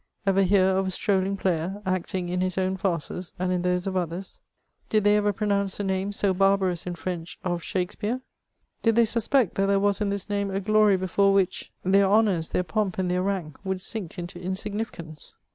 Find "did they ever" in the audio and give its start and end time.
4.89-5.31